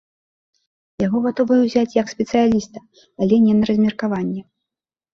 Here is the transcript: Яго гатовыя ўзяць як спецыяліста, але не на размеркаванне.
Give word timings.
Яго 1.05 1.17
гатовыя 1.25 1.61
ўзяць 1.67 1.97
як 2.01 2.07
спецыяліста, 2.15 2.77
але 3.23 3.35
не 3.47 3.53
на 3.63 3.73
размеркаванне. 3.75 4.41